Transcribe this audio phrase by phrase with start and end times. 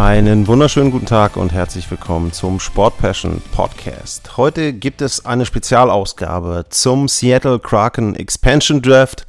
[0.00, 4.38] Einen wunderschönen guten Tag und herzlich willkommen zum Sport Passion Podcast.
[4.38, 9.26] Heute gibt es eine Spezialausgabe zum Seattle Kraken Expansion Draft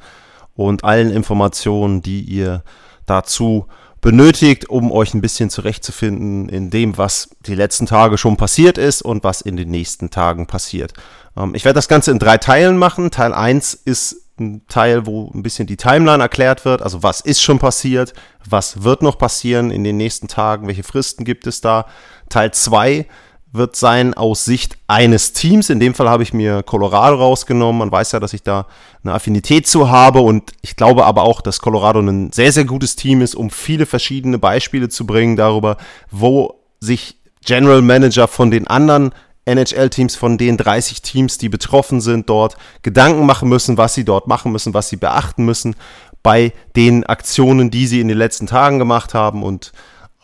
[0.54, 2.64] und allen Informationen, die ihr
[3.04, 3.66] dazu
[4.00, 9.02] benötigt, um euch ein bisschen zurechtzufinden in dem, was die letzten Tage schon passiert ist
[9.02, 10.94] und was in den nächsten Tagen passiert.
[11.36, 13.10] Ähm, ich werde das Ganze in drei Teilen machen.
[13.10, 16.82] Teil 1 ist ein Teil, wo ein bisschen die Timeline erklärt wird.
[16.82, 18.12] Also was ist schon passiert,
[18.48, 21.86] was wird noch passieren in den nächsten Tagen, welche Fristen gibt es da.
[22.28, 23.06] Teil 2
[23.52, 25.68] wird sein aus Sicht eines Teams.
[25.68, 27.78] In dem Fall habe ich mir Colorado rausgenommen.
[27.80, 28.66] Man weiß ja, dass ich da
[29.04, 32.96] eine Affinität zu habe und ich glaube aber auch, dass Colorado ein sehr, sehr gutes
[32.96, 35.76] Team ist, um viele verschiedene Beispiele zu bringen darüber,
[36.10, 39.12] wo sich General Manager von den anderen
[39.44, 44.26] NHL-Teams von den 30 Teams, die betroffen sind, dort Gedanken machen müssen, was sie dort
[44.28, 45.74] machen müssen, was sie beachten müssen
[46.22, 49.42] bei den Aktionen, die sie in den letzten Tagen gemacht haben.
[49.42, 49.72] Und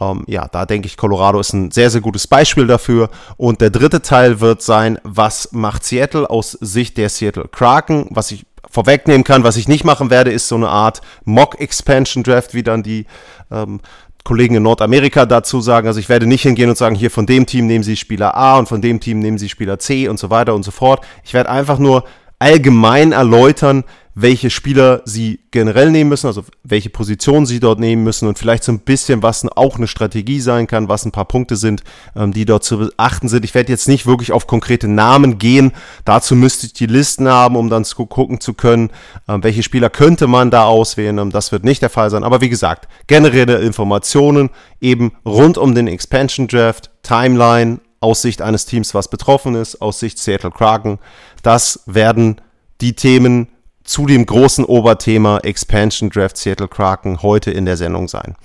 [0.01, 3.11] ähm, ja, da denke ich, Colorado ist ein sehr, sehr gutes Beispiel dafür.
[3.37, 8.31] Und der dritte Teil wird sein, was macht Seattle aus Sicht der Seattle Kraken, was
[8.31, 9.45] ich vorwegnehmen kann.
[9.45, 13.07] Was ich nicht machen werde, ist so eine Art Mock-Expansion Draft, wie dann die
[13.51, 13.81] ähm,
[14.25, 15.87] Kollegen in Nordamerika dazu sagen.
[15.87, 18.59] Also ich werde nicht hingehen und sagen, hier von dem Team nehmen Sie Spieler A
[18.59, 21.05] und von dem Team nehmen Sie Spieler C und so weiter und so fort.
[21.25, 22.05] Ich werde einfach nur
[22.39, 23.85] allgemein erläutern,
[24.21, 28.65] welche Spieler sie generell nehmen müssen, also welche Position sie dort nehmen müssen und vielleicht
[28.65, 31.85] so ein bisschen, was auch eine Strategie sein kann, was ein paar Punkte sind,
[32.17, 33.45] ähm, die dort zu beachten sind.
[33.45, 35.71] Ich werde jetzt nicht wirklich auf konkrete Namen gehen.
[36.05, 38.91] Dazu müsste ich die Listen haben, um dann zu gucken zu können,
[39.29, 41.19] ähm, welche Spieler könnte man da auswählen.
[41.19, 42.25] Ähm, das wird nicht der Fall sein.
[42.25, 44.51] Aber wie gesagt, generelle Informationen
[44.81, 50.01] eben rund um den Expansion Draft, Timeline, aus Sicht eines Teams, was betroffen ist, aus
[50.01, 50.99] Sicht Seattle Kraken.
[51.43, 52.41] Das werden
[52.81, 53.49] die Themen
[53.89, 58.37] zu dem großen Oberthema Expansion Draft Seattle Kraken heute in der Sendung sein.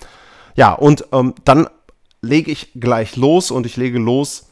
[0.55, 1.67] Ja, und ähm, dann
[2.21, 4.45] lege ich gleich los und ich lege los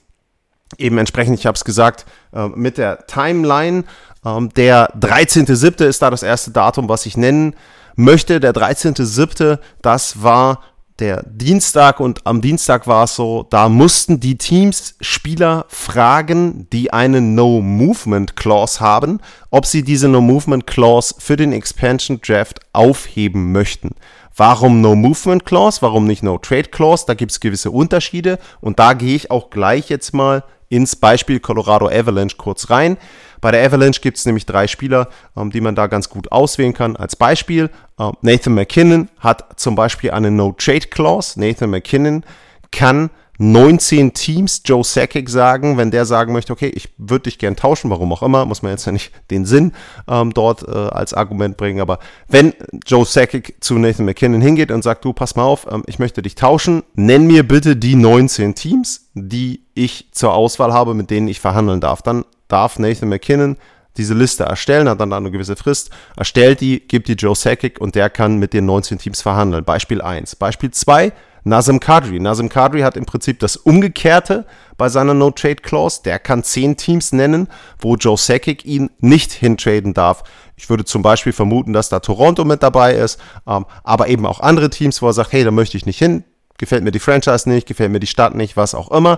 [0.78, 3.84] eben entsprechend, ich habe es gesagt, äh, mit der Timeline.
[4.26, 5.86] Ähm, der 13.7.
[5.86, 7.56] ist da das erste Datum, was ich nennen
[7.96, 8.40] möchte.
[8.40, 10.62] Der 13.7., das war
[11.02, 16.94] der Dienstag und am Dienstag war es so, da mussten die Teams Spieler fragen, die
[16.94, 19.20] eine No-Movement-Clause haben,
[19.50, 23.96] ob sie diese No-Movement-Clause für den Expansion Draft aufheben möchten.
[24.36, 25.82] Warum No-Movement-Clause?
[25.82, 27.06] Warum nicht No-Trade-Clause?
[27.08, 31.40] Da gibt es gewisse Unterschiede und da gehe ich auch gleich jetzt mal ins Beispiel
[31.40, 32.98] Colorado Avalanche kurz rein.
[33.42, 36.74] Bei der Avalanche gibt es nämlich drei Spieler, ähm, die man da ganz gut auswählen
[36.74, 36.96] kann.
[36.96, 37.70] Als Beispiel,
[38.00, 41.40] äh, Nathan McKinnon hat zum Beispiel eine No-Trade-Clause.
[41.40, 42.24] Nathan McKinnon
[42.72, 43.10] kann
[43.42, 47.90] 19 Teams Joe Sakic sagen, wenn der sagen möchte, okay, ich würde dich gern tauschen,
[47.90, 49.74] warum auch immer, muss man jetzt ja nicht den Sinn
[50.08, 51.98] ähm, dort äh, als Argument bringen, aber
[52.28, 52.54] wenn
[52.86, 56.22] Joe Sakic zu Nathan McKinnon hingeht und sagt, du, pass mal auf, ähm, ich möchte
[56.22, 61.28] dich tauschen, nenn mir bitte die 19 Teams, die ich zur Auswahl habe, mit denen
[61.28, 63.58] ich verhandeln darf, dann darf Nathan McKinnon
[63.98, 67.96] diese Liste erstellen, hat dann eine gewisse Frist, erstellt die, gibt die Joe Sakic und
[67.96, 69.66] der kann mit den 19 Teams verhandeln.
[69.66, 70.38] Beispiel 1.
[70.38, 71.12] Beispiel 2,
[71.44, 72.20] Nazem Kadri.
[72.20, 74.46] Nazem Kadri hat im Prinzip das Umgekehrte
[74.78, 76.04] bei seiner No-Trade-Clause.
[76.04, 77.48] Der kann 10 Teams nennen,
[77.80, 80.24] wo Joe Sakic ihn nicht hintraden darf.
[80.56, 84.40] Ich würde zum Beispiel vermuten, dass da Toronto mit dabei ist, ähm, aber eben auch
[84.40, 86.24] andere Teams, wo er sagt, hey, da möchte ich nicht hin,
[86.58, 89.18] gefällt mir die Franchise nicht, gefällt mir die Stadt nicht, was auch immer.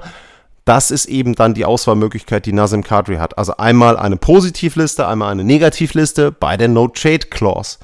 [0.66, 3.38] Das ist eben dann die Auswahlmöglichkeit, die Nazem Kadri hat.
[3.38, 7.79] Also einmal eine Positivliste, einmal eine Negativliste bei der No-Trade-Clause.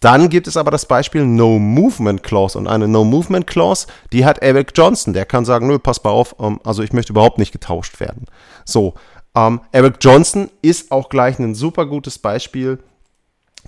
[0.00, 4.24] Dann gibt es aber das Beispiel No Movement Clause und eine No Movement Clause, die
[4.24, 5.12] hat Eric Johnson.
[5.12, 8.26] Der kann sagen, nö, pass mal auf, ähm, also ich möchte überhaupt nicht getauscht werden.
[8.64, 8.94] So,
[9.34, 12.78] ähm, Eric Johnson ist auch gleich ein super gutes Beispiel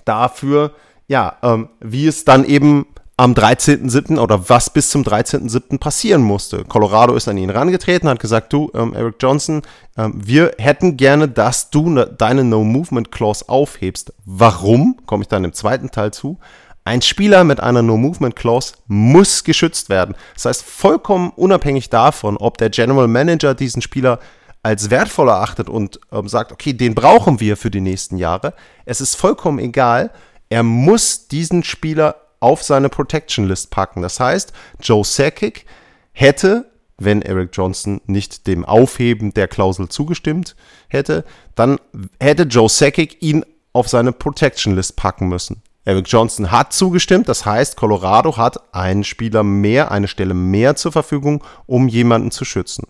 [0.05, 0.73] dafür,
[1.07, 2.85] ja, ähm, wie es dann eben
[3.21, 4.17] am 13.07.
[4.17, 5.77] oder was bis zum 13.07.
[5.77, 6.65] passieren musste.
[6.65, 9.61] Colorado ist an ihn herangetreten, hat gesagt, du, ähm, Eric Johnson,
[9.95, 14.11] ähm, wir hätten gerne, dass du ne, deine No-Movement-Clause aufhebst.
[14.25, 14.97] Warum?
[15.05, 16.39] Komme ich dann im zweiten Teil zu.
[16.83, 20.15] Ein Spieler mit einer No-Movement-Clause muss geschützt werden.
[20.33, 24.17] Das heißt, vollkommen unabhängig davon, ob der General Manager diesen Spieler
[24.63, 28.55] als wertvoll erachtet und ähm, sagt, okay, den brauchen wir für die nächsten Jahre.
[28.85, 30.09] Es ist vollkommen egal.
[30.49, 34.01] Er muss diesen Spieler auf seine Protection List packen.
[34.01, 34.51] Das heißt,
[34.81, 35.65] Joe Sakic
[36.11, 40.55] hätte, wenn Eric Johnson nicht dem Aufheben der Klausel zugestimmt
[40.89, 41.23] hätte.
[41.55, 41.79] Dann
[42.19, 45.61] hätte Joe Sakic ihn auf seine Protection List packen müssen.
[45.83, 50.91] Eric Johnson hat zugestimmt, das heißt, Colorado hat einen Spieler mehr, eine Stelle mehr zur
[50.91, 52.85] Verfügung, um jemanden zu schützen.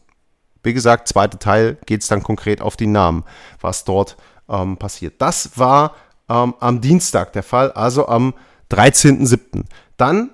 [0.64, 3.24] Wie gesagt, zweiter Teil geht es dann konkret auf die Namen,
[3.62, 4.18] was dort
[4.50, 5.16] ähm, passiert.
[5.20, 5.96] Das war
[6.30, 8.34] ähm, am Dienstag der Fall, also am
[8.72, 9.64] 13.07.
[9.98, 10.32] Dann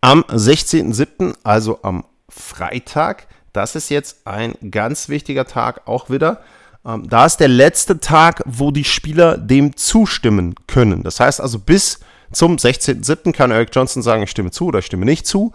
[0.00, 6.42] am 16.07., also am Freitag, das ist jetzt ein ganz wichtiger Tag auch wieder.
[6.84, 11.02] Ähm, da ist der letzte Tag, wo die Spieler dem zustimmen können.
[11.02, 12.00] Das heißt also, bis
[12.32, 13.32] zum 16.07.
[13.32, 15.52] kann Eric Johnson sagen, ich stimme zu oder ich stimme nicht zu.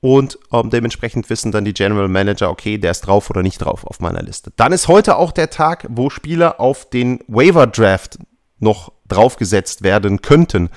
[0.00, 3.86] Und ähm, dementsprechend wissen dann die General Manager, okay, der ist drauf oder nicht drauf
[3.86, 4.52] auf meiner Liste.
[4.56, 8.18] Dann ist heute auch der Tag, wo Spieler auf den Waiver Draft
[8.58, 10.68] noch draufgesetzt werden könnten.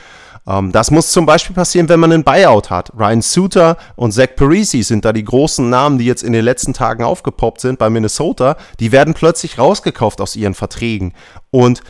[0.47, 2.91] Ähm, das muss zum Beispiel passieren, wenn man einen Buyout hat.
[2.97, 6.73] Ryan Suter und Zach Parisi sind da die großen Namen, die jetzt in den letzten
[6.73, 8.55] Tagen aufgepoppt sind bei Minnesota.
[8.79, 11.13] Die werden plötzlich rausgekauft aus ihren Verträgen.
[11.51, 11.81] Und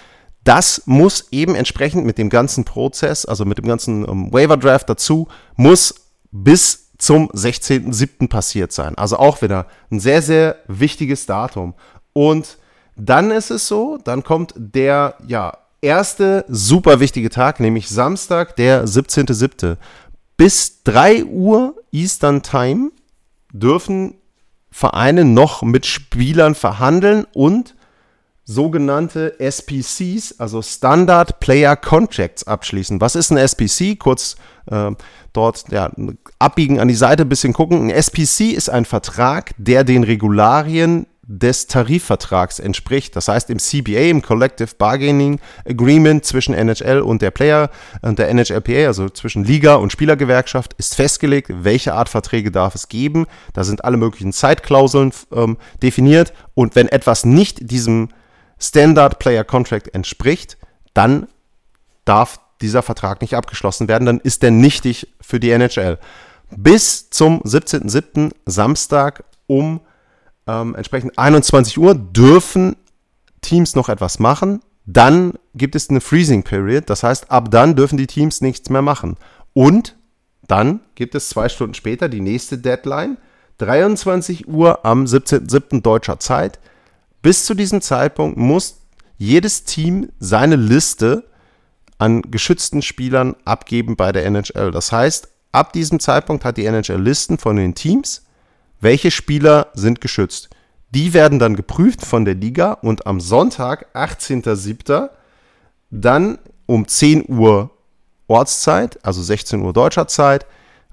[0.44, 4.90] das muss eben entsprechend mit dem ganzen Prozess, also mit dem ganzen ähm, Waiver Draft
[4.90, 5.94] dazu, muss
[6.32, 8.28] bis zum 16.07.
[8.28, 8.98] passiert sein.
[8.98, 11.76] Also auch wieder ein sehr, sehr wichtiges Datum.
[12.14, 12.58] Und
[12.96, 18.86] dann ist es so, dann kommt der, ja, erste super wichtige Tag, nämlich Samstag, der
[18.86, 19.78] 17.07.
[20.38, 22.92] Bis 3 Uhr Eastern Time
[23.52, 24.16] dürfen
[24.70, 27.76] Vereine noch mit Spielern verhandeln und
[28.48, 33.02] sogenannte SPCs, also Standard Player Contracts, abschließen.
[33.02, 34.00] Was ist ein SPC?
[34.00, 34.38] Kurz
[34.68, 34.92] äh,
[35.34, 35.92] dort ja,
[36.40, 37.82] abbiegen an die Seite, ein bisschen gucken.
[37.82, 43.16] Ein SPC ist ein Vertrag, der den Regularien des Tarifvertrags entspricht.
[43.16, 47.70] Das heißt, im CBA, im Collective Bargaining Agreement zwischen NHL und der Player
[48.02, 52.88] und der NHLPA, also zwischen Liga und Spielergewerkschaft, ist festgelegt, welche Art Verträge darf es
[52.88, 53.28] geben.
[53.54, 58.08] Da sind alle möglichen Zeitklauseln ähm, definiert und wenn etwas nicht diesem
[58.58, 60.58] Standard Player Contract entspricht,
[60.94, 61.28] dann
[62.06, 66.00] darf dieser Vertrag nicht abgeschlossen werden, dann ist der nichtig für die NHL.
[66.56, 68.32] Bis zum 17.07.
[68.46, 69.82] Samstag um
[70.48, 72.76] ähm, entsprechend 21 Uhr dürfen
[73.42, 74.62] Teams noch etwas machen.
[74.86, 76.90] Dann gibt es eine Freezing Period.
[76.90, 79.18] Das heißt, ab dann dürfen die Teams nichts mehr machen.
[79.54, 79.96] Und
[80.48, 83.18] dann gibt es zwei Stunden später die nächste Deadline.
[83.58, 85.82] 23 Uhr am 17.07.
[85.82, 86.60] deutscher Zeit.
[87.22, 88.82] Bis zu diesem Zeitpunkt muss
[89.18, 91.26] jedes Team seine Liste
[91.98, 94.72] an geschützten Spielern abgeben bei der NHL.
[94.72, 98.27] Das heißt, ab diesem Zeitpunkt hat die NHL Listen von den Teams
[98.80, 100.50] welche Spieler sind geschützt.
[100.92, 105.10] Die werden dann geprüft von der Liga und am Sonntag, 18.07.,
[105.90, 107.72] dann um 10 Uhr
[108.28, 110.46] Ortszeit, also 16 Uhr deutscher Zeit,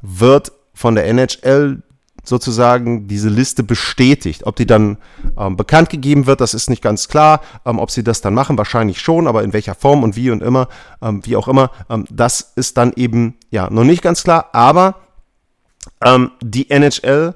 [0.03, 1.83] wird von der NHL
[2.25, 4.47] sozusagen diese Liste bestätigt.
[4.47, 4.99] Ob die dann
[5.39, 7.41] ähm, bekannt gegeben wird, das ist nicht ganz klar.
[7.67, 10.43] Ähm, ob sie das dann machen, wahrscheinlich schon, aber in welcher Form und wie und
[10.43, 10.69] immer,
[11.03, 14.49] ähm, wie auch immer, ähm, das ist dann eben ja noch nicht ganz klar.
[14.53, 14.97] Aber
[16.03, 17.35] ähm, die NHL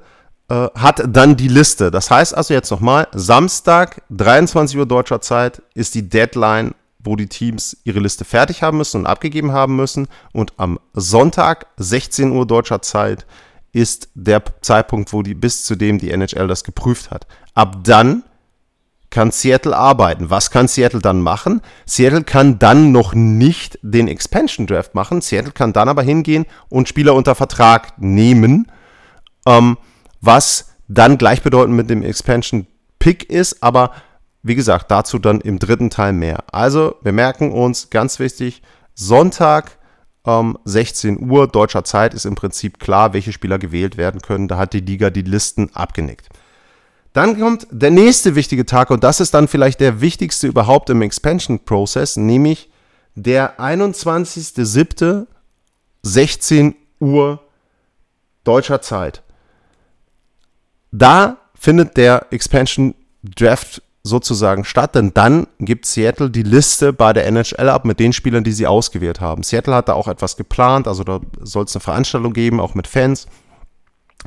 [0.49, 1.91] äh, hat dann die Liste.
[1.91, 7.27] Das heißt also jetzt nochmal, Samstag, 23 Uhr deutscher Zeit, ist die Deadline, wo die
[7.27, 10.07] Teams ihre Liste fertig haben müssen und abgegeben haben müssen.
[10.33, 13.25] Und am Sonntag, 16 Uhr deutscher Zeit,
[13.71, 17.27] ist der Zeitpunkt, wo die bis zu dem die NHL das geprüft hat.
[17.53, 18.23] Ab dann
[19.11, 20.29] kann Seattle arbeiten.
[20.29, 21.61] Was kann Seattle dann machen?
[21.85, 25.21] Seattle kann dann noch nicht den Expansion Draft machen.
[25.21, 28.71] Seattle kann dann aber hingehen und Spieler unter Vertrag nehmen.
[29.45, 29.77] Ähm,
[30.21, 32.67] was dann gleichbedeutend mit dem Expansion
[32.99, 33.91] Pick ist, aber
[34.43, 36.43] wie gesagt, dazu dann im dritten Teil mehr.
[36.51, 38.61] Also, wir merken uns, ganz wichtig,
[38.95, 39.77] Sonntag
[40.25, 44.47] ähm, 16 Uhr deutscher Zeit ist im Prinzip klar, welche Spieler gewählt werden können.
[44.47, 46.29] Da hat die Liga die Listen abgenickt.
[47.13, 51.01] Dann kommt der nächste wichtige Tag und das ist dann vielleicht der wichtigste überhaupt im
[51.01, 52.69] Expansion Process, nämlich
[53.15, 55.27] der 21.07.
[56.01, 57.41] 16 Uhr
[58.43, 59.21] deutscher Zeit.
[60.91, 67.27] Da findet der Expansion Draft sozusagen statt, denn dann gibt Seattle die Liste bei der
[67.27, 69.43] NHL ab mit den Spielern, die sie ausgewählt haben.
[69.43, 72.87] Seattle hat da auch etwas geplant, also da soll es eine Veranstaltung geben, auch mit
[72.87, 73.27] Fans,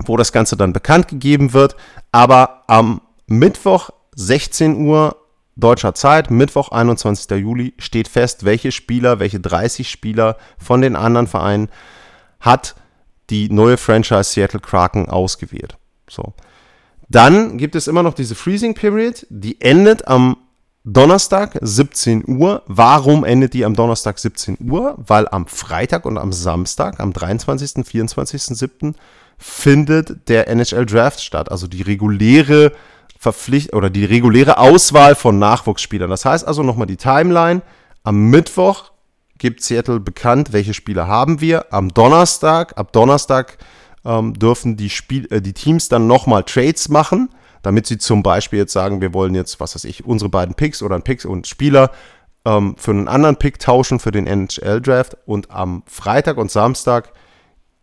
[0.05, 1.75] wo das Ganze dann bekannt gegeben wird.
[2.13, 5.17] Aber am Mittwoch 16 Uhr
[5.57, 7.31] deutscher Zeit, Mittwoch 21.
[7.39, 11.69] Juli, steht fest, welche Spieler, welche 30 Spieler von den anderen Vereinen
[12.41, 12.75] hat
[13.31, 15.77] die neue Franchise Seattle Kraken ausgewählt.
[16.09, 16.35] So.
[17.13, 20.39] Dann gibt es immer noch diese Freezing Period, die endet am
[20.83, 22.63] Donnerstag 17 Uhr.
[22.67, 24.95] Warum endet die am Donnerstag 17 Uhr?
[24.97, 27.85] Weil am Freitag und am Samstag, am 23.
[27.85, 28.95] 24.07.
[29.37, 32.73] findet der NHL Draft statt, also die reguläre
[33.19, 36.09] Verpflicht oder die reguläre Auswahl von Nachwuchsspielern.
[36.09, 37.61] Das heißt also nochmal die Timeline.
[38.05, 38.91] Am Mittwoch
[39.37, 41.75] gibt Seattle bekannt, welche Spieler haben wir.
[41.75, 43.59] Am Donnerstag, ab Donnerstag
[44.05, 47.31] ähm, dürfen die, Spiel äh, die Teams dann nochmal Trades machen,
[47.63, 50.83] damit sie zum Beispiel jetzt sagen, wir wollen jetzt, was weiß ich, unsere beiden Picks
[50.83, 51.91] oder ein Pick und Spieler
[52.45, 55.17] ähm, für einen anderen Pick tauschen für den NHL-Draft.
[55.27, 57.13] Und am Freitag und Samstag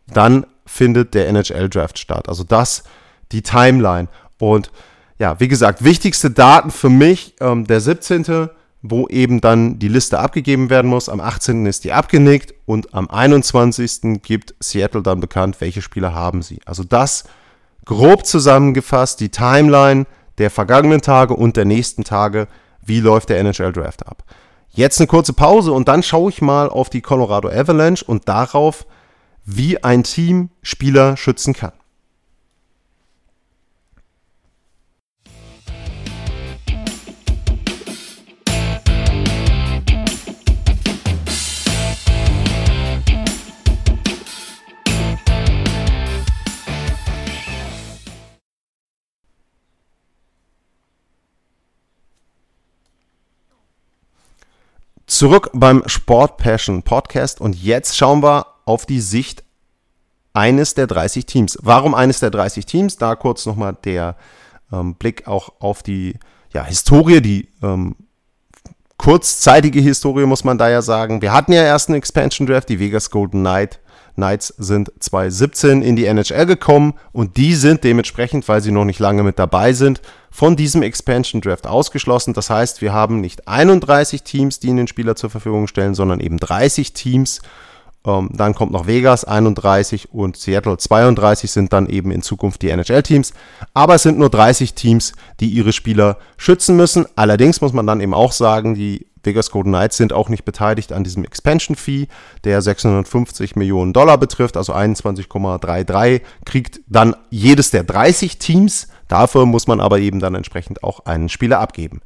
[0.07, 2.27] dann findet der NHL-Draft statt.
[2.27, 2.83] Also das
[3.31, 4.07] die Timeline.
[4.39, 4.71] Und
[5.17, 8.49] ja, wie gesagt, wichtigste Daten für mich, ähm, der 17.,
[8.81, 11.09] wo eben dann die Liste abgegeben werden muss.
[11.09, 11.65] Am 18.
[11.65, 14.21] ist die abgenickt und am 21.
[14.21, 16.59] gibt Seattle dann bekannt, welche Spieler haben sie.
[16.65, 17.25] Also das
[17.85, 20.05] grob zusammengefasst, die Timeline
[20.37, 22.47] der vergangenen Tage und der nächsten Tage,
[22.81, 24.23] wie läuft der NHL Draft ab.
[24.69, 28.85] Jetzt eine kurze Pause und dann schaue ich mal auf die Colorado Avalanche und darauf,
[29.43, 31.73] wie ein Team Spieler schützen kann.
[55.19, 59.43] Zurück beim Sport Passion Podcast und jetzt schauen wir auf die Sicht
[60.31, 61.57] eines der 30 Teams.
[61.61, 62.95] Warum eines der 30 Teams?
[62.95, 64.15] Da kurz nochmal der
[64.71, 66.17] ähm, Blick auch auf die
[66.53, 67.97] ja, Historie, die ähm,
[68.95, 71.21] kurzzeitige Historie muss man da ja sagen.
[71.21, 73.81] Wir hatten ja erst einen Expansion Draft, die Vegas Golden Knight
[74.19, 78.99] Knights sind 2017 in die NHL gekommen und die sind dementsprechend, weil sie noch nicht
[78.99, 82.33] lange mit dabei sind, von diesem Expansion Draft ausgeschlossen.
[82.33, 86.19] Das heißt, wir haben nicht 31 Teams, die ihnen den Spieler zur Verfügung stellen, sondern
[86.19, 87.41] eben 30 Teams.
[88.05, 92.69] Ähm, dann kommt noch Vegas 31 und Seattle 32 sind dann eben in Zukunft die
[92.69, 93.33] NHL-Teams.
[93.73, 97.05] Aber es sind nur 30 Teams, die ihre Spieler schützen müssen.
[97.15, 100.91] Allerdings muss man dann eben auch sagen, die Vegas Golden Knights sind auch nicht beteiligt
[100.93, 102.07] an diesem Expansion Fee,
[102.43, 108.87] der 650 Millionen Dollar betrifft, also 21,33 kriegt dann jedes der 30 Teams.
[109.07, 112.01] Dafür muss man aber eben dann entsprechend auch einen Spieler abgeben.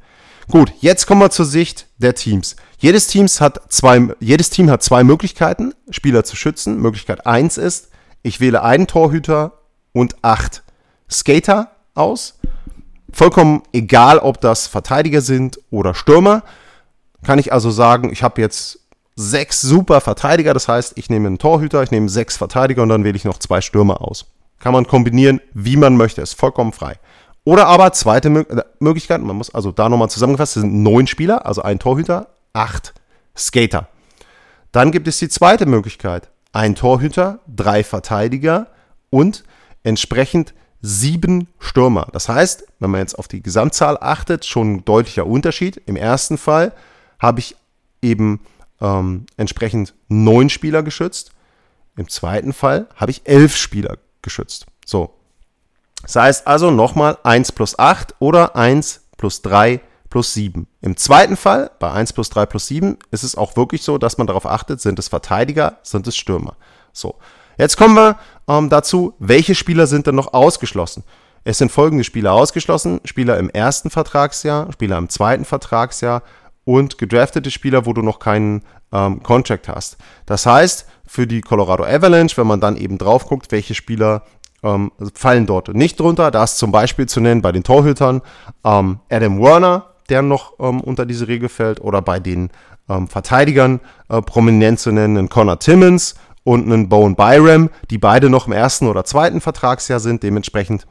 [0.50, 2.56] Gut, jetzt kommen wir zur Sicht der Teams.
[2.78, 6.80] Jedes, Teams hat zwei, jedes Team hat zwei Möglichkeiten, Spieler zu schützen.
[6.80, 7.88] Möglichkeit 1 ist,
[8.22, 9.60] ich wähle einen Torhüter
[9.92, 10.62] und acht
[11.10, 12.38] Skater aus.
[13.12, 16.42] Vollkommen egal, ob das Verteidiger sind oder Stürmer
[17.24, 18.80] kann ich also sagen, ich habe jetzt
[19.16, 20.54] sechs super Verteidiger.
[20.54, 23.38] Das heißt, ich nehme einen Torhüter, ich nehme sechs Verteidiger und dann wähle ich noch
[23.38, 24.26] zwei Stürmer aus.
[24.58, 26.98] Kann man kombinieren, wie man möchte, ist vollkommen frei.
[27.44, 31.44] Oder aber zweite äh, Möglichkeit, man muss also da nochmal zusammengefasst, es sind neun Spieler,
[31.44, 32.94] also ein Torhüter, acht
[33.36, 33.88] Skater.
[34.72, 38.68] Dann gibt es die zweite Möglichkeit, ein Torhüter, drei Verteidiger
[39.10, 39.44] und
[39.82, 42.08] entsprechend sieben Stürmer.
[42.12, 45.80] Das heißt, wenn man jetzt auf die Gesamtzahl achtet, schon ein deutlicher Unterschied.
[45.86, 46.72] Im ersten Fall
[47.18, 47.56] habe ich
[48.02, 48.40] eben
[48.80, 51.32] ähm, entsprechend neun Spieler geschützt.
[51.96, 54.66] Im zweiten Fall habe ich elf Spieler geschützt.
[54.84, 55.14] So.
[56.02, 59.80] Das heißt also nochmal 1 plus 8 oder 1 plus 3
[60.10, 60.66] plus 7.
[60.80, 64.18] Im zweiten Fall, bei 1 plus 3 plus 7, ist es auch wirklich so, dass
[64.18, 66.56] man darauf achtet, sind es Verteidiger, sind es Stürmer.
[66.92, 67.16] So.
[67.56, 68.18] Jetzt kommen wir
[68.48, 71.04] ähm, dazu, welche Spieler sind denn noch ausgeschlossen?
[71.44, 76.22] Es sind folgende Spieler ausgeschlossen: Spieler im ersten Vertragsjahr, Spieler im zweiten Vertragsjahr,
[76.64, 79.96] und gedraftete Spieler, wo du noch keinen ähm, Contract hast.
[80.26, 84.22] Das heißt, für die Colorado Avalanche, wenn man dann eben drauf guckt, welche Spieler
[84.62, 88.22] ähm, fallen dort nicht drunter, da ist zum Beispiel zu nennen bei den Torhütern
[88.64, 92.50] ähm, Adam Werner, der noch ähm, unter diese Regel fällt, oder bei den
[92.88, 98.30] ähm, Verteidigern äh, prominent zu nennen, einen Connor Timmons und einen Bowen Byram, die beide
[98.30, 100.86] noch im ersten oder zweiten Vertragsjahr sind, dementsprechend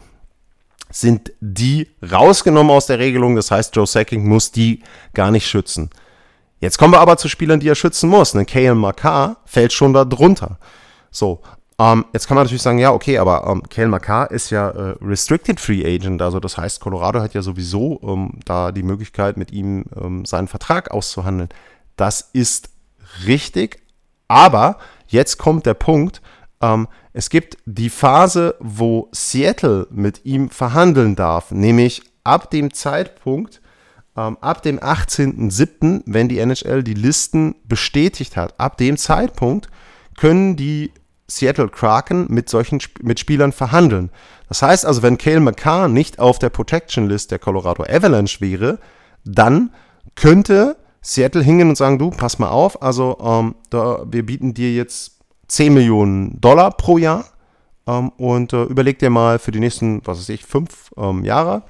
[0.94, 3.36] sind die rausgenommen aus der Regelung.
[3.36, 4.84] Das heißt, Joe Sacking muss die
[5.14, 5.90] gar nicht schützen.
[6.60, 8.36] Jetzt kommen wir aber zu Spielern, die er schützen muss.
[8.36, 10.60] Ein KL Makar fällt schon da drunter.
[11.12, 11.42] So,
[11.80, 14.96] ähm, jetzt kann man natürlich sagen, ja, okay, aber ähm, Kale Makar ist ja äh,
[15.02, 19.52] Restricted Free Agent, also das heißt, Colorado hat ja sowieso ähm, da die Möglichkeit, mit
[19.52, 21.50] ihm ähm, seinen Vertrag auszuhandeln.
[21.96, 22.70] Das ist
[23.26, 23.82] richtig,
[24.28, 26.22] aber jetzt kommt der Punkt,
[26.62, 33.62] ähm, es gibt die Phase, wo Seattle mit ihm verhandeln darf, nämlich ab dem Zeitpunkt,
[34.18, 39.70] ähm, ab dem 18.07., wenn die NHL die Listen bestätigt hat, ab dem Zeitpunkt
[40.18, 40.92] können die
[41.28, 44.10] Seattle Kraken mit solchen mit Spielern verhandeln.
[44.50, 48.80] Das heißt also, wenn Cale McCarr nicht auf der Protection List der Colorado Avalanche wäre,
[49.24, 49.72] dann
[50.16, 54.74] könnte Seattle hingehen und sagen, du, pass mal auf, also ähm, da, wir bieten dir
[54.74, 55.13] jetzt
[55.54, 57.26] 10 Millionen Dollar pro Jahr.
[57.86, 61.64] Ähm, und äh, überleg dir mal für die nächsten, was weiß ich, fünf ähm, Jahre,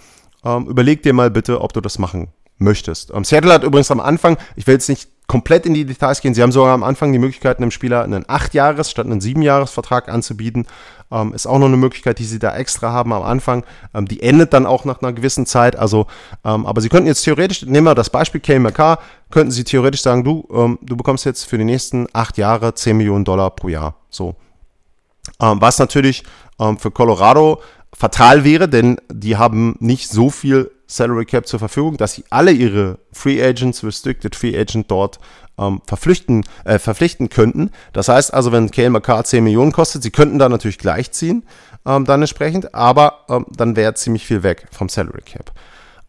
[0.43, 2.29] ähm, überleg dir mal bitte, ob du das machen
[2.63, 3.11] möchtest.
[3.13, 6.33] Ähm, Seattle hat übrigens am Anfang, ich will jetzt nicht komplett in die Details gehen.
[6.33, 10.67] Sie haben sogar am Anfang die Möglichkeit, einem Spieler einen 8-Jahres- statt einen 7-Jahres-Vertrag anzubieten.
[11.11, 13.63] Ähm, ist auch noch eine Möglichkeit, die Sie da extra haben am Anfang.
[13.93, 15.77] Ähm, die endet dann auch nach einer gewissen Zeit.
[15.77, 16.07] Also,
[16.43, 20.23] ähm, aber Sie könnten jetzt theoretisch, nehmen wir das Beispiel KMK, könnten Sie theoretisch sagen,
[20.23, 23.95] du, ähm, du bekommst jetzt für die nächsten 8 Jahre 10 Millionen Dollar pro Jahr.
[24.09, 24.35] So.
[25.39, 26.23] Ähm, was natürlich
[26.77, 27.61] für Colorado
[27.97, 32.51] fatal wäre, denn die haben nicht so viel Salary Cap zur Verfügung, dass sie alle
[32.51, 35.19] ihre Free Agents, Restricted Free Agent dort
[35.57, 37.71] ähm, verpflichten, äh, verpflichten könnten.
[37.93, 41.43] Das heißt also, wenn Kale McCarr 10 Millionen kostet, sie könnten da natürlich gleichziehen,
[41.85, 45.51] ähm, dann entsprechend, aber ähm, dann wäre ziemlich viel weg vom Salary Cap.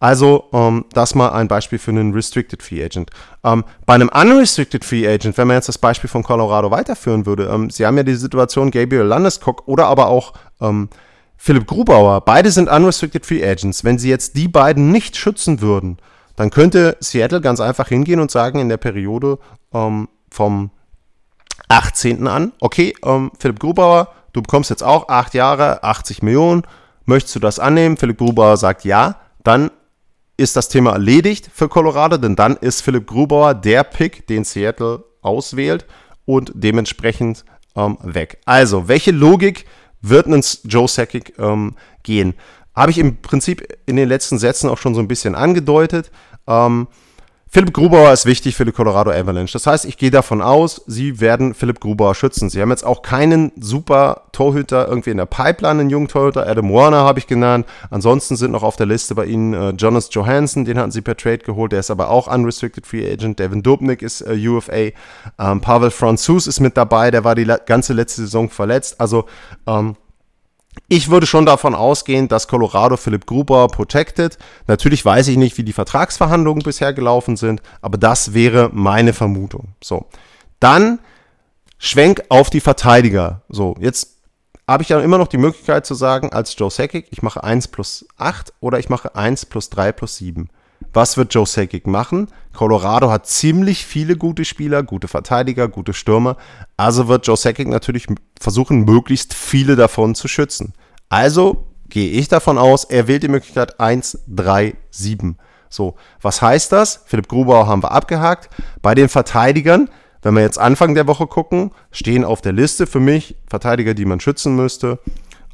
[0.01, 3.11] Also, ähm, das mal ein Beispiel für einen Restricted Free Agent.
[3.43, 7.47] Ähm, bei einem Unrestricted Free Agent, wenn man jetzt das Beispiel von Colorado weiterführen würde,
[7.47, 10.91] ähm, sie haben ja die Situation Gabriel Landeskog oder aber auch ähm,
[11.37, 13.85] Philipp Grubauer, beide sind Unrestricted Free Agents.
[13.85, 15.99] Wenn sie jetzt die beiden nicht schützen würden,
[16.37, 19.39] dann könnte Seattle ganz einfach hingehen und sagen in der Periode
[19.73, 20.71] ähm, vom
[21.69, 22.27] 18.
[22.27, 26.63] an, okay, ähm, Philipp Grubauer, du bekommst jetzt auch 8 Jahre, 80 Millionen,
[27.05, 27.97] möchtest du das annehmen?
[27.97, 29.71] Philipp Grubauer sagt ja, dann
[30.37, 35.05] ist das Thema erledigt für Colorado, denn dann ist Philipp Grubauer der Pick, den Seattle
[35.23, 35.87] auswählt
[36.25, 37.45] und dementsprechend
[37.77, 38.39] ähm, weg.
[38.45, 39.67] Also, welche Logik
[40.09, 42.35] wird ein Joe Sakic ähm, gehen.
[42.75, 46.11] Habe ich im Prinzip in den letzten Sätzen auch schon so ein bisschen angedeutet.
[46.47, 46.89] Ähm,
[47.55, 49.53] Philipp Grubauer ist wichtig für die Colorado Avalanche.
[49.53, 52.51] Das heißt, ich gehe davon aus, sie werden Philipp Grubauer schützen.
[52.51, 56.49] Sie haben jetzt auch keinen super Torhüter irgendwie in der Pipeline, einen jungen Torhüter.
[56.49, 57.65] Adam Warner habe ich genannt.
[57.91, 61.17] Ansonsten sind noch auf der Liste bei ihnen äh, Jonas Johansson, den hatten sie per
[61.17, 61.71] Trade geholt.
[61.71, 63.39] Der ist aber auch Unrestricted Free Agent.
[63.39, 64.91] Devin Dubnik ist äh, UFA.
[65.39, 67.13] Ähm, Pavel Franzus ist mit dabei.
[67.13, 69.01] Der war die ganze letzte Saison verletzt.
[69.01, 69.27] Also,
[69.69, 69.95] ähm,
[70.89, 74.39] ich würde schon davon ausgehen, dass Colorado Philipp Gruber protected.
[74.67, 79.69] Natürlich weiß ich nicht, wie die Vertragsverhandlungen bisher gelaufen sind, aber das wäre meine Vermutung.
[79.83, 80.07] So.
[80.61, 80.99] Dann
[81.79, 83.43] Schwenk auf die Verteidiger.
[83.49, 84.15] So, jetzt
[84.67, 87.69] habe ich ja immer noch die Möglichkeit zu sagen, als Joe Sakic, ich mache 1
[87.69, 90.49] plus 8 oder ich mache 1 plus 3 plus 7.
[90.95, 92.29] Was wird Joe Sakic machen?
[92.53, 96.37] Colorado hat ziemlich viele gute Spieler, gute Verteidiger, gute Stürmer.
[96.77, 98.07] Also wird Joe Sakic natürlich
[98.41, 100.73] versuchen, möglichst viele davon zu schützen.
[101.09, 105.37] Also gehe ich davon aus, er wählt die Möglichkeit 1, 3, 7.
[105.69, 107.03] So, was heißt das?
[107.07, 108.49] Philipp Grubauer haben wir abgehakt.
[108.81, 109.91] Bei den Verteidigern,
[110.23, 114.05] wenn wir jetzt Anfang der Woche gucken, stehen auf der Liste für mich Verteidiger, die
[114.05, 115.01] man schützen müsste.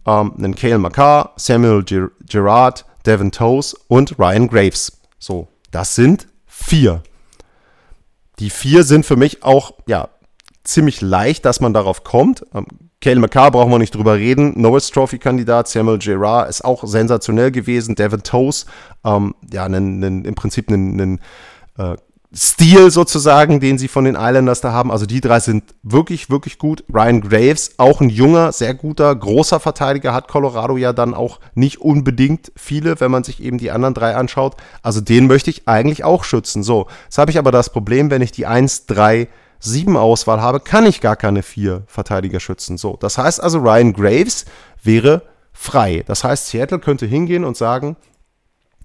[0.07, 1.83] Ähm, Kale McCarr, Samuel
[2.29, 5.00] Gerard, Devin Toes und Ryan Graves.
[5.21, 7.03] So, das sind vier.
[8.41, 10.09] Die vier sind für mich auch, ja,
[10.65, 12.45] ziemlich leicht, dass man darauf kommt.
[12.55, 12.67] Ähm,
[13.21, 14.61] McCarr brauchen wir nicht drüber reden.
[14.61, 17.95] Norris Trophy-Kandidat, Samuel Gerard ist auch sensationell gewesen.
[17.95, 18.67] Devin Toes,
[19.05, 21.21] ähm, ja, nen, nen, im Prinzip ein
[21.79, 21.97] äh,
[22.33, 24.93] Stil sozusagen, den sie von den Islanders da haben.
[24.93, 26.85] Also die drei sind wirklich, wirklich gut.
[26.93, 31.81] Ryan Graves, auch ein junger, sehr guter, großer Verteidiger, hat Colorado ja dann auch nicht
[31.81, 34.57] unbedingt viele, wenn man sich eben die anderen drei anschaut.
[34.81, 36.63] Also den möchte ich eigentlich auch schützen.
[36.63, 39.27] So, jetzt habe ich aber das Problem, wenn ich die 1, 3,
[39.59, 42.79] 7 Auswahl habe, kann ich gar keine vier Verteidiger schützen.
[42.79, 44.45] So, das heißt also, Ryan Graves
[44.85, 46.05] wäre frei.
[46.07, 47.97] Das heißt, Seattle könnte hingehen und sagen,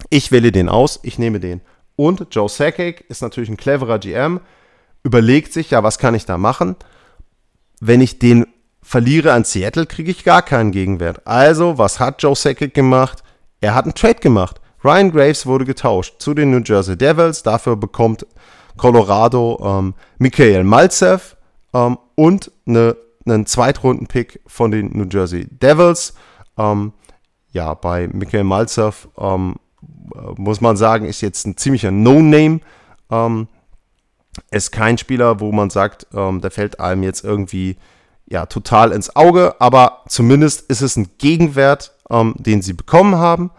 [0.09, 1.61] ich wähle den aus, ich nehme den.
[1.95, 4.41] Und Joe Sakic ist natürlich ein cleverer GM,
[5.03, 6.75] überlegt sich, ja, was kann ich da machen?
[7.79, 8.45] Wenn ich den
[8.81, 11.25] verliere an Seattle, kriege ich gar keinen Gegenwert.
[11.25, 13.23] Also, was hat Joe Sakic gemacht?
[13.61, 14.61] Er hat einen Trade gemacht.
[14.83, 17.41] Ryan Graves wurde getauscht zu den New Jersey Devils.
[17.41, 18.27] Dafür bekommt
[18.77, 21.35] Colorado ähm, Michael Malzev
[21.73, 26.13] ähm, und eine, einen Zweitrunden-Pick von den New Jersey Devils.
[26.57, 26.93] Ähm,
[27.51, 29.55] ja, bei Michael Malzev ähm,
[30.37, 32.59] muss man sagen, ist jetzt ein ziemlicher No-Name.
[33.11, 33.47] Ähm,
[34.51, 37.77] ist kein Spieler, wo man sagt, ähm, der fällt einem jetzt irgendwie
[38.27, 43.51] ja, total ins Auge, aber zumindest ist es ein Gegenwert, ähm, den sie bekommen haben.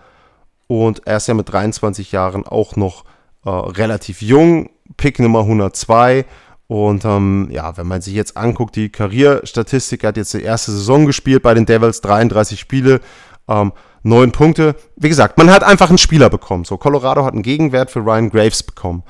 [0.66, 3.04] Und er ist ja mit 23 Jahren auch noch
[3.44, 6.24] äh, relativ jung, Pick Nummer 102.
[6.66, 11.06] Und ähm, ja, wenn man sich jetzt anguckt, die Karrierestatistik hat jetzt die erste Saison
[11.06, 13.00] gespielt bei den Devils, 33 Spiele,
[13.46, 13.72] ähm,
[14.06, 14.76] neun Punkte.
[14.96, 16.64] Wie gesagt, man hat einfach einen Spieler bekommen.
[16.64, 19.02] So, Colorado hat einen Gegenwert für Ryan Graves bekommen.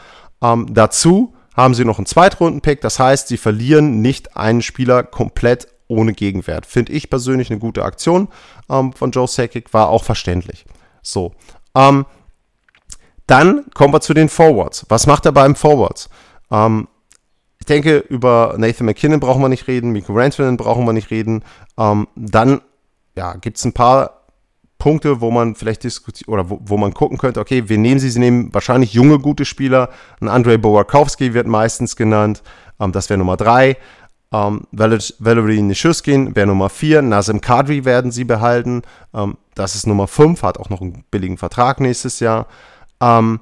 [0.42, 2.80] Ähm, dazu haben sie noch einen Zweitrunden-Pick.
[2.80, 6.66] Das heißt, sie verlieren nicht einen Spieler komplett ohne Gegenwert.
[6.66, 8.28] Finde ich persönlich eine gute Aktion
[8.68, 10.64] ähm, von Joe Sakic, war auch verständlich.
[11.02, 11.32] So.
[11.74, 12.06] Ähm,
[13.26, 14.86] Dann kommen wir zu den Forwards.
[14.88, 16.08] Was macht er beim Forwards?
[16.50, 16.88] Ähm,
[17.58, 21.42] ich denke, über Nathan McKinnon brauchen wir nicht reden, Miko Rantanen brauchen wir nicht reden.
[21.78, 22.60] Ähm, dann
[23.16, 24.15] ja, gibt es ein paar
[24.86, 28.08] Punkte, wo man vielleicht diskutiert oder wo, wo, man gucken könnte, okay, wir nehmen sie,
[28.08, 29.88] sie nehmen wahrscheinlich junge, gute Spieler.
[30.20, 32.44] Ein Andrei Borakowski wird meistens genannt,
[32.78, 33.78] ähm, das wäre Nummer drei.
[34.32, 37.02] Ähm, Valerie Nishuskin wäre Nummer vier.
[37.02, 38.82] Nazem Kadri werden sie behalten.
[39.12, 42.46] Ähm, das ist Nummer fünf, hat auch noch einen billigen Vertrag nächstes Jahr.
[43.00, 43.40] Ähm,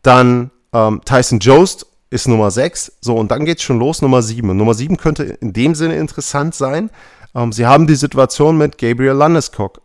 [0.00, 2.92] dann ähm, Tyson Jost ist Nummer 6.
[3.02, 4.56] So, und dann geht es schon los, Nummer 7.
[4.56, 6.88] Nummer 7 könnte in dem Sinne interessant sein.
[7.34, 9.82] Ähm, sie haben die Situation mit Gabriel Landeskog.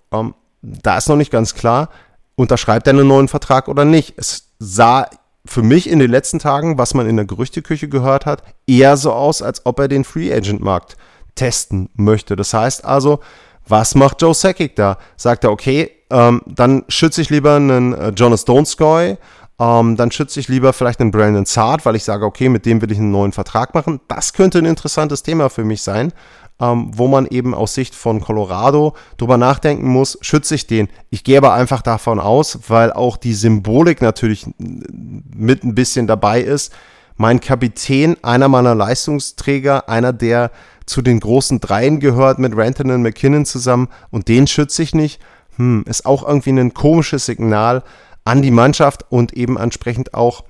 [0.63, 1.89] Da ist noch nicht ganz klar,
[2.35, 4.13] unterschreibt er einen neuen Vertrag oder nicht.
[4.17, 5.07] Es sah
[5.45, 9.11] für mich in den letzten Tagen, was man in der Gerüchteküche gehört hat, eher so
[9.11, 10.95] aus, als ob er den Free Agent Markt
[11.35, 12.35] testen möchte.
[12.35, 13.19] Das heißt also,
[13.67, 14.97] was macht Joe Sakic da?
[15.17, 19.17] Sagt er, okay, ähm, dann schütze ich lieber einen äh, Jonas Donskoy,
[19.59, 22.81] ähm, dann schütze ich lieber vielleicht einen Brandon Zart, weil ich sage, okay, mit dem
[22.81, 23.99] will ich einen neuen Vertrag machen.
[24.07, 26.13] Das könnte ein interessantes Thema für mich sein,
[26.59, 30.87] ähm, wo man eben aus Sicht von Colorado drüber nachdenken muss, schütze ich den?
[31.09, 36.41] Ich gehe aber einfach davon aus, weil auch die Symbolik natürlich mit ein bisschen dabei
[36.41, 36.73] ist.
[37.15, 40.51] Mein Kapitän, einer meiner Leistungsträger, einer, der
[40.85, 45.21] zu den großen Dreien gehört mit Ranton und McKinnon zusammen und den schütze ich nicht,
[45.57, 47.83] hm, ist auch irgendwie ein komisches Signal
[48.25, 50.43] an die Mannschaft und eben entsprechend auch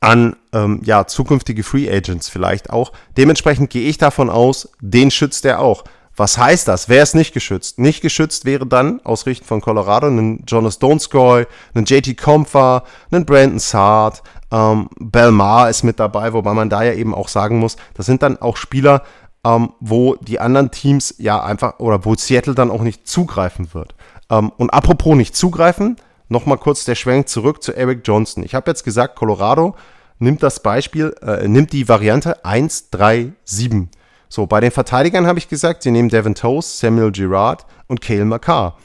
[0.00, 2.92] an ähm, ja, zukünftige Free Agents vielleicht auch.
[3.16, 5.84] Dementsprechend gehe ich davon aus, den schützt er auch.
[6.14, 6.88] Was heißt das?
[6.88, 7.78] Wer ist nicht geschützt?
[7.78, 13.24] Nicht geschützt wäre dann aus Richtung von Colorado ein Jonas Donskoy, ein JT Comfer, ein
[13.24, 17.76] Brandon Saad, ähm, Belmar ist mit dabei, wobei man da ja eben auch sagen muss,
[17.94, 19.02] das sind dann auch Spieler,
[19.44, 23.94] ähm, wo die anderen Teams ja einfach oder wo Seattle dann auch nicht zugreifen wird.
[24.28, 25.96] Ähm, und apropos nicht zugreifen,
[26.32, 28.42] nochmal kurz der Schwenk zurück zu Eric Johnson.
[28.42, 29.76] Ich habe jetzt gesagt, Colorado
[30.18, 33.90] nimmt das Beispiel, äh, nimmt die Variante 1, 3, 7.
[34.28, 38.24] So, bei den Verteidigern habe ich gesagt, sie nehmen Devin Toast, Samuel Girard und Cale
[38.24, 38.78] McCarr.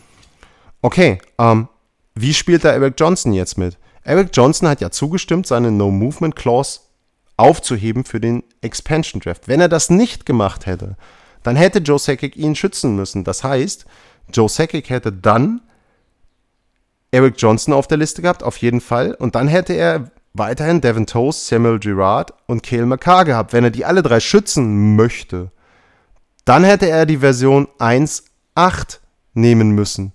[0.82, 1.70] Okay, ähm,
[2.14, 3.78] wie spielt da Eric Johnson jetzt mit?
[4.04, 6.82] Eric Johnson hat ja zugestimmt, seine No-Movement-Clause
[7.38, 9.48] aufzuheben für den Expansion Draft.
[9.48, 10.98] Wenn er das nicht gemacht hätte,
[11.44, 13.24] dann hätte Joe Sakic ihn schützen müssen.
[13.24, 13.86] Das heißt,
[14.34, 15.62] Joe Sakic hätte dann
[17.12, 19.13] Eric Johnson auf der Liste gehabt, auf jeden Fall.
[19.13, 23.54] Und dann hätte er weiterhin Devin Toast, Samuel Girard und Cale McCarr gehabt.
[23.54, 25.52] Wenn er die alle drei schützen möchte,
[26.46, 29.00] dann hätte er die Version 1.8
[29.34, 30.13] nehmen müssen.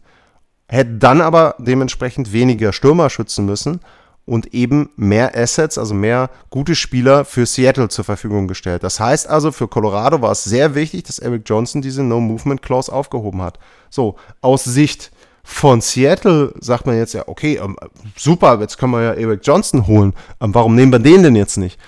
[0.69, 3.81] Hätte dann aber dementsprechend weniger Stürmer schützen müssen
[4.25, 8.83] und eben mehr Assets, also mehr gute Spieler für Seattle zur Verfügung gestellt.
[8.83, 13.43] Das heißt also, für Colorado war es sehr wichtig, dass Eric Johnson diese No-Movement-Clause aufgehoben
[13.43, 13.59] hat.
[13.91, 15.11] So, aus Sicht
[15.45, 17.77] von Seattle sagt man jetzt ja, okay, ähm,
[18.17, 20.15] super, jetzt können wir ja Eric Johnson holen.
[20.41, 21.79] Ähm, warum nehmen wir den denn jetzt nicht?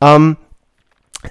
[0.00, 0.36] Ähm,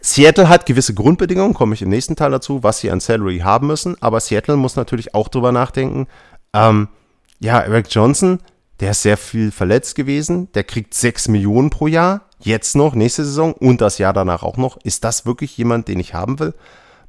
[0.02, 3.68] Seattle hat gewisse Grundbedingungen, komme ich im nächsten Teil dazu, was sie an Salary haben
[3.68, 6.08] müssen, aber Seattle muss natürlich auch drüber nachdenken.
[6.54, 6.90] Ähm,
[7.40, 8.40] ja, Eric Johnson,
[8.80, 13.24] der ist sehr viel verletzt gewesen, der kriegt 6 Millionen pro Jahr, jetzt noch, nächste
[13.24, 14.78] Saison und das Jahr danach auch noch.
[14.84, 16.54] Ist das wirklich jemand, den ich haben will?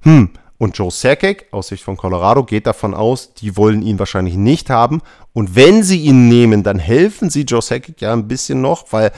[0.02, 4.34] Hm, und Joe Sakic aus Sicht von Colorado geht davon aus, die wollen ihn wahrscheinlich
[4.34, 5.00] nicht haben.
[5.32, 9.12] Und wenn sie ihn nehmen, dann helfen sie Joe Sakic ja ein bisschen noch, weil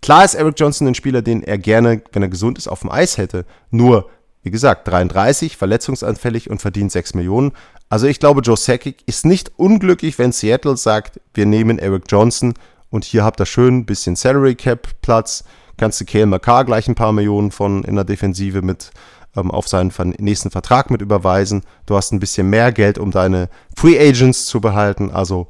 [0.00, 2.90] klar ist Eric Johnson ein Spieler, den er gerne, wenn er gesund ist, auf dem
[2.90, 3.46] Eis hätte.
[3.70, 4.08] Nur,
[4.44, 7.50] wie gesagt, 33, verletzungsanfällig und verdient 6 Millionen.
[7.88, 12.54] Also ich glaube, Joe Sakic ist nicht unglücklich, wenn Seattle sagt, wir nehmen Eric Johnson
[12.90, 15.42] und hier habt ihr schön ein bisschen Salary Cap Platz.
[15.76, 18.92] Kannst du McCarr gleich ein paar Millionen von in der Defensive mit
[19.36, 21.62] ähm, auf seinen nächsten Vertrag mit überweisen.
[21.86, 25.10] Du hast ein bisschen mehr Geld, um deine Free Agents zu behalten.
[25.10, 25.48] Also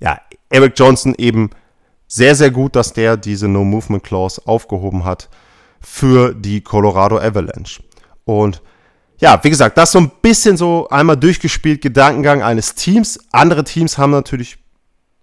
[0.00, 1.50] ja, Eric Johnson eben
[2.08, 5.28] sehr, sehr gut, dass der diese No Movement Clause aufgehoben hat
[5.80, 7.82] für die Colorado Avalanche.
[8.24, 8.60] Und
[9.18, 13.18] ja, wie gesagt, das so ein bisschen so einmal durchgespielt Gedankengang eines Teams.
[13.30, 14.58] Andere Teams haben natürlich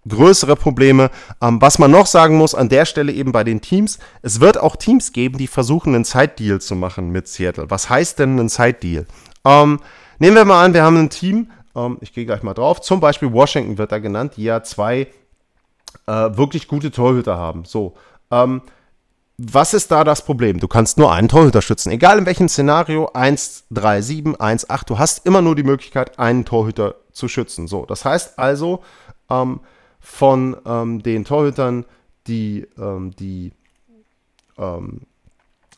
[0.08, 1.10] größere Probleme.
[1.40, 4.58] Ähm, was man noch sagen muss an der Stelle eben bei den Teams, es wird
[4.58, 7.70] auch Teams geben, die versuchen, einen Side-Deal zu machen mit Seattle.
[7.70, 9.06] Was heißt denn ein Side-Deal?
[9.44, 9.80] Ähm,
[10.18, 13.00] nehmen wir mal an, wir haben ein Team, ähm, ich gehe gleich mal drauf, zum
[13.00, 15.08] Beispiel Washington wird da genannt, die ja zwei
[16.06, 17.64] äh, wirklich gute Torhüter haben.
[17.64, 17.94] So,
[18.30, 18.62] ähm,
[19.42, 20.60] was ist da das Problem?
[20.60, 21.90] Du kannst nur einen Torhüter schützen.
[21.90, 26.18] Egal in welchem Szenario, 1, 3, 7, 1, 8, du hast immer nur die Möglichkeit,
[26.18, 27.66] einen Torhüter zu schützen.
[27.66, 28.82] So, das heißt also,
[29.30, 29.60] ähm,
[30.00, 31.84] von ähm, den Torhütern,
[32.26, 33.52] die ähm, die
[34.58, 35.02] ähm,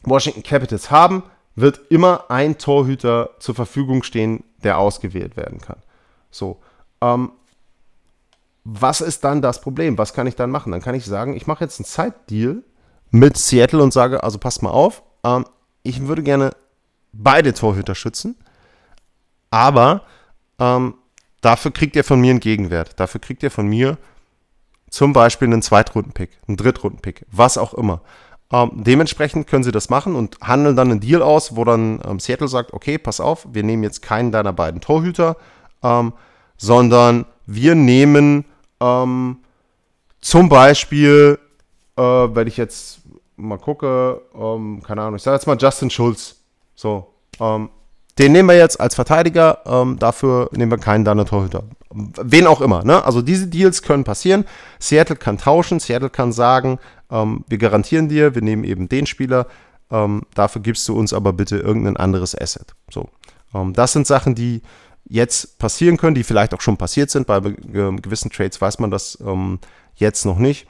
[0.05, 5.79] Washington Capitals haben, wird immer ein Torhüter zur Verfügung stehen, der ausgewählt werden kann.
[6.31, 6.61] So.
[7.01, 7.33] Ähm,
[8.65, 9.99] was ist dann das Problem?
[9.99, 10.71] Was kann ich dann machen?
[10.71, 12.63] Dann kann ich sagen, ich mache jetzt einen Side-Deal
[13.11, 15.45] mit Seattle und sage, also passt mal auf, ähm,
[15.83, 16.53] ich würde gerne
[17.13, 18.37] beide Torhüter schützen,
[19.51, 20.03] aber
[20.59, 20.95] ähm,
[21.41, 22.99] dafür kriegt ihr von mir einen Gegenwert.
[22.99, 23.99] Dafür kriegt ihr von mir
[24.93, 28.03] zum Beispiel einen Zweitrunden-Pick, einen Drittrunden-Pick, was auch immer.
[28.53, 32.21] Ähm, dementsprechend können sie das machen und handeln dann einen Deal aus, wo dann ähm,
[32.21, 35.39] Seattle sagt, okay, pass auf, wir nehmen jetzt keinen deiner beiden Torhüter,
[35.83, 36.13] ähm,
[36.59, 38.45] sondern wir nehmen
[38.81, 39.39] ähm,
[40.21, 41.39] zum Beispiel,
[41.97, 43.01] äh, wenn ich jetzt
[43.37, 46.37] mal gucke, ähm, keine Ahnung, ich sage jetzt mal Justin Schulz.
[46.75, 47.71] So, ähm,
[48.19, 49.61] den nehmen wir jetzt als Verteidiger,
[49.99, 51.65] dafür nehmen wir keinen deiner Torhüter.
[51.95, 53.05] Wen auch immer, ne?
[53.05, 54.45] Also diese Deals können passieren.
[54.79, 56.79] Seattle kann tauschen, Seattle kann sagen,
[57.11, 59.47] ähm, wir garantieren dir, wir nehmen eben den Spieler,
[59.91, 62.75] ähm, dafür gibst du uns aber bitte irgendein anderes Asset.
[62.91, 63.09] So.
[63.55, 64.63] Ähm, das sind Sachen, die
[65.05, 67.27] jetzt passieren können, die vielleicht auch schon passiert sind.
[67.27, 69.59] Bei äh, gewissen Trades weiß man das ähm,
[69.95, 70.67] jetzt noch nicht.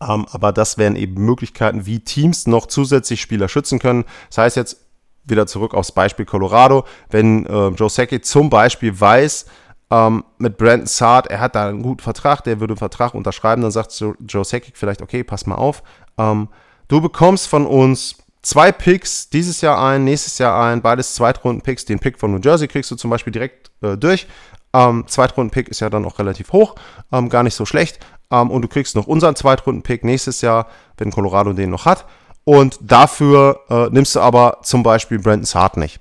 [0.00, 4.04] Ähm, aber das wären eben Möglichkeiten, wie Teams noch zusätzlich Spieler schützen können.
[4.28, 4.76] Das heißt jetzt
[5.24, 9.46] wieder zurück aufs Beispiel Colorado, wenn äh, Joe Sakic zum Beispiel weiß,
[9.92, 13.60] ähm, mit Brandon Saad, er hat da einen guten Vertrag, der würde einen Vertrag unterschreiben,
[13.60, 13.92] dann sagt
[14.26, 15.82] Joe Sakic vielleicht, okay, pass mal auf,
[16.16, 16.48] ähm,
[16.88, 21.84] du bekommst von uns zwei Picks dieses Jahr ein, nächstes Jahr ein, beides Zweitrunden-Picks.
[21.84, 24.26] Den Pick von New Jersey kriegst du zum Beispiel direkt äh, durch.
[24.72, 26.74] Ähm, Zweitrunden-Pick ist ja dann auch relativ hoch,
[27.12, 28.00] ähm, gar nicht so schlecht.
[28.30, 32.06] Ähm, und du kriegst noch unseren Zweitrunden-Pick nächstes Jahr, wenn Colorado den noch hat.
[32.44, 36.00] Und dafür äh, nimmst du aber zum Beispiel Brandon Saad nicht.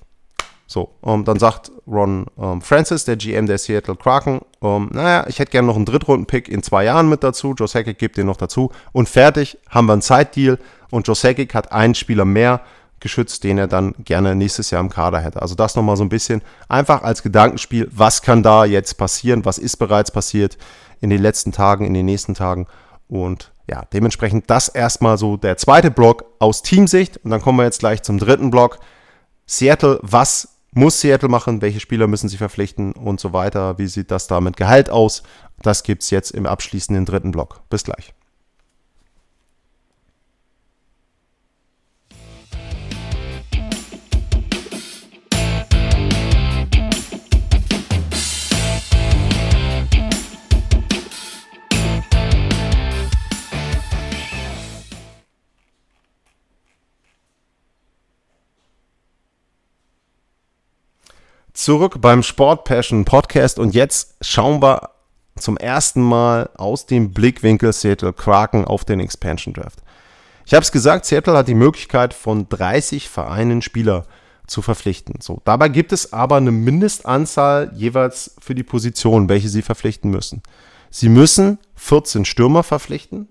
[0.66, 5.40] So, ähm, dann sagt Ron ähm, Francis, der GM der Seattle Kraken, ähm, naja, ich
[5.40, 7.54] hätte gerne noch einen Drittrunden-Pick in zwei Jahren mit dazu.
[7.54, 8.72] Joe Sakic gibt den noch dazu.
[8.92, 10.58] Und fertig, haben wir einen Zeitdeal.
[10.90, 12.62] Und Joe Sakic hat einen Spieler mehr
[13.00, 15.42] geschützt, den er dann gerne nächstes Jahr im Kader hätte.
[15.42, 17.90] Also das nochmal so ein bisschen einfach als Gedankenspiel.
[17.92, 19.44] Was kann da jetzt passieren?
[19.44, 20.58] Was ist bereits passiert
[21.02, 22.68] in den letzten Tagen, in den nächsten Tagen?
[23.08, 27.18] Und ja, dementsprechend das erstmal so der zweite Block aus Teamsicht.
[27.24, 28.80] Und dann kommen wir jetzt gleich zum dritten Block.
[29.48, 33.78] Seattle, was muss Seattle machen, welche Spieler müssen sie verpflichten und so weiter.
[33.78, 35.24] Wie sieht das da mit Gehalt aus?
[35.62, 37.62] Das gibt es jetzt im abschließenden dritten Block.
[37.70, 38.14] Bis gleich.
[61.62, 64.90] Zurück beim Sport Passion Podcast und jetzt schauen wir
[65.36, 69.78] zum ersten Mal aus dem Blickwinkel Seattle Kraken auf den Expansion Draft.
[70.44, 74.08] Ich habe es gesagt, Seattle hat die Möglichkeit von 30 Vereinen Spieler
[74.48, 75.22] zu verpflichten.
[75.22, 80.42] So, dabei gibt es aber eine Mindestanzahl jeweils für die Position, welche sie verpflichten müssen.
[80.90, 83.30] Sie müssen 14 Stürmer verpflichten,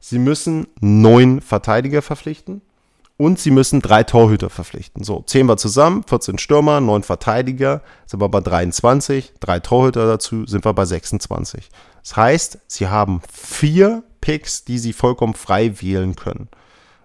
[0.00, 2.62] sie müssen 9 Verteidiger verpflichten
[3.16, 5.02] und sie müssen drei Torhüter verpflichten.
[5.02, 10.46] So, zehn wir zusammen, 14 Stürmer, 9 Verteidiger, sind wir bei 23, drei Torhüter dazu,
[10.46, 11.70] sind wir bei 26.
[12.02, 16.48] Das heißt, sie haben vier Picks, die sie vollkommen frei wählen können.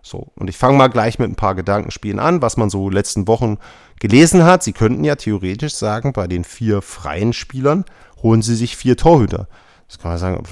[0.03, 3.27] So, und ich fange mal gleich mit ein paar Gedankenspielen an, was man so letzten
[3.27, 3.57] Wochen
[3.99, 4.63] gelesen hat.
[4.63, 7.85] Sie könnten ja theoretisch sagen, bei den vier freien Spielern
[8.21, 9.47] holen sie sich vier Torhüter.
[9.87, 10.43] Das kann man sagen,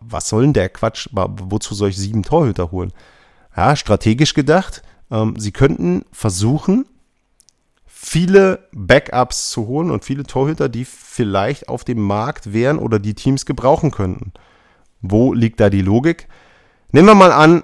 [0.00, 1.08] was soll denn der Quatsch?
[1.12, 2.92] Wozu soll ich sieben Torhüter holen?
[3.60, 6.86] Ja, strategisch gedacht, ähm, sie könnten versuchen,
[7.84, 13.12] viele Backups zu holen und viele Torhüter, die vielleicht auf dem Markt wären oder die
[13.12, 14.32] Teams gebrauchen könnten.
[15.02, 16.26] Wo liegt da die Logik?
[16.92, 17.62] Nehmen wir mal an,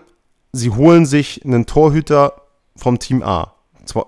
[0.52, 2.42] sie holen sich einen Torhüter
[2.76, 3.54] vom Team A,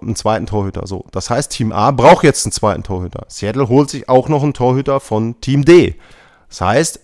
[0.02, 0.86] einen zweiten Torhüter.
[0.86, 3.24] So, das heißt, Team A braucht jetzt einen zweiten Torhüter.
[3.28, 5.94] Seattle holt sich auch noch einen Torhüter von Team D.
[6.50, 7.00] Das heißt,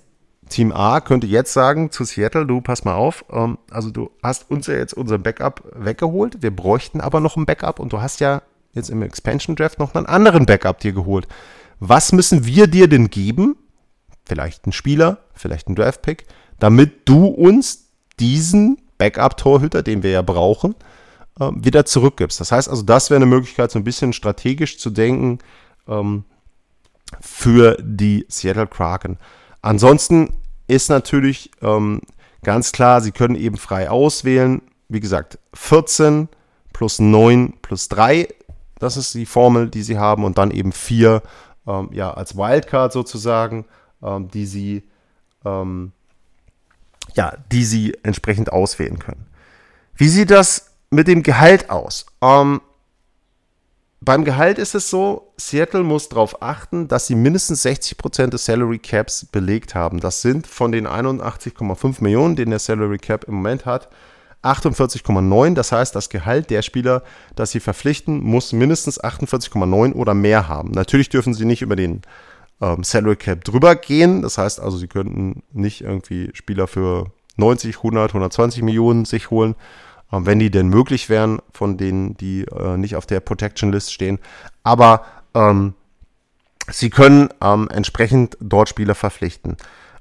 [0.55, 4.51] Team A könnte jetzt sagen zu Seattle, du pass mal auf, ähm, also du hast
[4.51, 8.21] uns ja jetzt unser Backup weggeholt, wir bräuchten aber noch ein Backup und du hast
[8.21, 11.27] ja jetzt im Expansion Draft noch einen anderen Backup dir geholt.
[11.81, 13.57] Was müssen wir dir denn geben?
[14.25, 16.27] Vielleicht ein Spieler, vielleicht ein Draft-Pick,
[16.61, 17.91] damit du uns
[18.21, 20.77] diesen Backup-Torhüter, den wir ja brauchen,
[21.41, 22.41] äh, wieder zurückgibst.
[22.41, 25.41] Das heißt also, das wäre eine Möglichkeit, so ein bisschen strategisch zu denken
[25.89, 26.25] ähm,
[27.21, 29.19] für die Seattle Kraken.
[29.63, 30.29] Ansonsten
[30.67, 32.01] ist natürlich ähm,
[32.43, 34.63] ganz klar, Sie können eben frei auswählen.
[34.89, 36.29] Wie gesagt, 14
[36.73, 38.29] plus 9 plus 3,
[38.79, 40.25] das ist die Formel, die Sie haben.
[40.25, 41.23] Und dann eben 4
[41.67, 43.65] ähm, ja, als Wildcard sozusagen,
[44.03, 44.83] ähm, die, Sie,
[45.45, 45.93] ähm,
[47.15, 49.27] ja, die Sie entsprechend auswählen können.
[49.95, 52.07] Wie sieht das mit dem Gehalt aus?
[52.21, 52.61] Ähm,
[54.05, 58.79] beim Gehalt ist es so, Seattle muss darauf achten, dass sie mindestens 60% des Salary
[58.79, 60.01] Caps belegt haben.
[60.01, 63.89] Das sind von den 81,5 Millionen, den der Salary Cap im Moment hat,
[64.43, 65.55] 48,9.
[65.55, 67.03] Das heißt, das Gehalt der Spieler,
[67.35, 70.71] das sie verpflichten, muss mindestens 48,9 oder mehr haben.
[70.73, 72.03] Natürlich dürfen sie nicht über den
[72.61, 74.23] ähm, Salary Cap drüber gehen.
[74.23, 79.55] Das heißt also, sie könnten nicht irgendwie Spieler für 90, 100, 120 Millionen sich holen,
[80.23, 84.19] wenn die denn möglich wären, von denen, die äh, nicht auf der Protection List stehen.
[84.63, 85.75] Aber ähm,
[86.71, 89.57] sie können ähm, entsprechend dort Spieler verpflichten.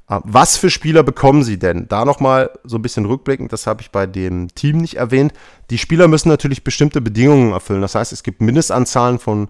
[0.10, 1.88] Äh, was für Spieler bekommen sie denn?
[1.88, 5.34] Da nochmal so ein bisschen rückblickend, das habe ich bei dem Team nicht erwähnt.
[5.70, 7.82] Die Spieler müssen natürlich bestimmte Bedingungen erfüllen.
[7.82, 9.50] Das heißt, es gibt Mindestanzahlen von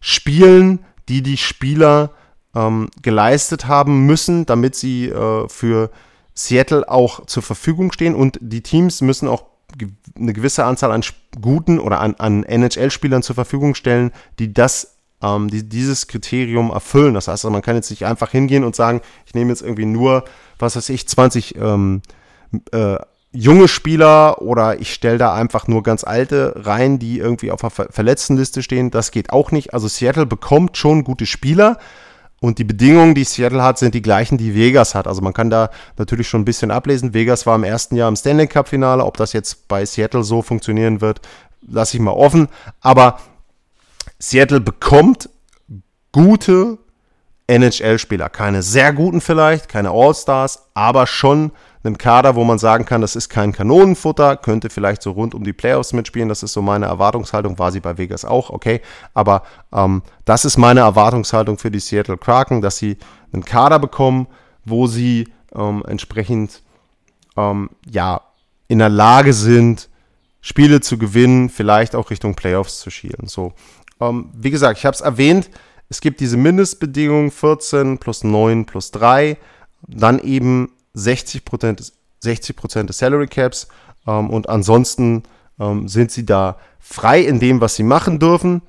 [0.00, 2.10] Spielen, die die Spieler
[2.54, 5.90] ähm, geleistet haben müssen, damit sie äh, für
[6.34, 8.14] Seattle auch zur Verfügung stehen.
[8.14, 9.44] Und die Teams müssen auch
[10.16, 11.02] eine gewisse Anzahl an
[11.40, 17.14] guten oder an, an NHL-Spielern zur Verfügung stellen, die das ähm, die, dieses Kriterium erfüllen.
[17.14, 19.86] Das heißt, also, man kann jetzt nicht einfach hingehen und sagen, ich nehme jetzt irgendwie
[19.86, 20.24] nur,
[20.58, 22.02] was weiß ich, 20 ähm,
[22.72, 22.96] äh,
[23.32, 27.70] junge Spieler oder ich stelle da einfach nur ganz alte rein, die irgendwie auf der
[27.70, 28.90] Ver Verletztenliste stehen.
[28.90, 29.72] Das geht auch nicht.
[29.72, 31.78] Also Seattle bekommt schon gute Spieler,
[32.42, 35.06] und die Bedingungen, die Seattle hat, sind die gleichen, die Vegas hat.
[35.06, 37.14] Also man kann da natürlich schon ein bisschen ablesen.
[37.14, 39.04] Vegas war im ersten Jahr im Stanley Cup-Finale.
[39.04, 41.20] Ob das jetzt bei Seattle so funktionieren wird,
[41.64, 42.48] lasse ich mal offen.
[42.80, 43.20] Aber
[44.18, 45.30] Seattle bekommt
[46.10, 46.78] gute
[47.46, 48.28] NHL-Spieler.
[48.28, 51.52] Keine sehr guten vielleicht, keine All-Stars, aber schon
[51.84, 55.44] einen Kader, wo man sagen kann, das ist kein Kanonenfutter, könnte vielleicht so rund um
[55.44, 56.28] die Playoffs mitspielen.
[56.28, 58.80] Das ist so meine Erwartungshaltung, war sie bei Vegas auch, okay.
[59.14, 59.42] Aber
[59.72, 62.98] ähm, das ist meine Erwartungshaltung für die Seattle Kraken, dass sie
[63.32, 64.28] einen Kader bekommen,
[64.64, 66.62] wo sie ähm, entsprechend
[67.36, 68.20] ähm, ja,
[68.68, 69.88] in der Lage sind,
[70.40, 73.26] Spiele zu gewinnen, vielleicht auch Richtung Playoffs zu schielen.
[73.26, 73.52] So,
[74.00, 75.50] ähm, wie gesagt, ich habe es erwähnt,
[75.88, 79.36] es gibt diese Mindestbedingungen 14 plus 9 plus 3,
[79.86, 82.56] dann eben 60 Prozent 60
[82.88, 83.68] des Salary Caps
[84.06, 85.24] ähm, und ansonsten
[85.58, 88.62] ähm, sind sie da frei in dem, was sie machen dürfen.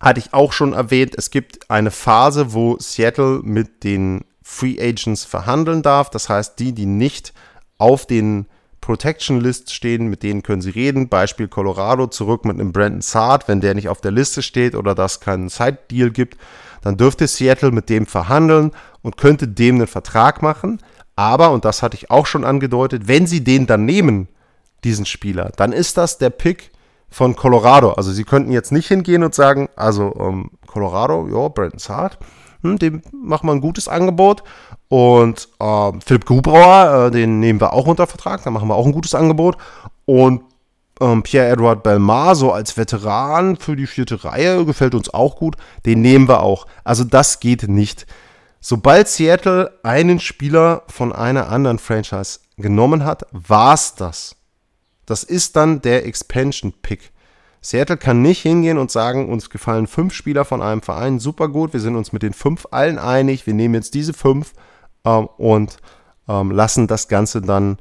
[0.00, 5.24] Hatte ich auch schon erwähnt, es gibt eine Phase, wo Seattle mit den Free Agents
[5.24, 6.10] verhandeln darf.
[6.10, 7.32] Das heißt, die, die nicht
[7.78, 8.46] auf den
[8.80, 11.08] Protection List stehen, mit denen können sie reden.
[11.08, 14.94] Beispiel Colorado zurück mit einem Brandon Saad, wenn der nicht auf der Liste steht oder
[14.94, 16.36] das keinen Side Deal gibt,
[16.82, 18.70] dann dürfte Seattle mit dem verhandeln
[19.02, 20.78] und könnte dem einen Vertrag machen.
[21.16, 24.28] Aber, und das hatte ich auch schon angedeutet, wenn sie den dann nehmen,
[24.84, 26.70] diesen Spieler, dann ist das der Pick
[27.08, 27.92] von Colorado.
[27.92, 32.18] Also sie könnten jetzt nicht hingehen und sagen, also ähm, Colorado, ja, Brandon Saad,
[32.62, 34.42] hm, dem machen wir ein gutes Angebot.
[34.88, 38.86] Und ähm, Philipp Gubrauer, äh, den nehmen wir auch unter Vertrag, da machen wir auch
[38.86, 39.56] ein gutes Angebot.
[40.04, 40.42] Und
[41.00, 46.00] ähm, Pierre-Edouard Belmar, so als Veteran für die vierte Reihe, gefällt uns auch gut, den
[46.00, 46.66] nehmen wir auch.
[46.84, 48.06] Also das geht nicht.
[48.68, 54.34] Sobald Seattle einen Spieler von einer anderen Franchise genommen hat, war's das.
[55.06, 57.12] Das ist dann der Expansion Pick.
[57.60, 61.74] Seattle kann nicht hingehen und sagen, uns gefallen fünf Spieler von einem Verein super gut,
[61.74, 64.52] wir sind uns mit den fünf allen einig, wir nehmen jetzt diese fünf
[65.04, 65.76] ähm, und
[66.26, 67.78] ähm, lassen das Ganze dann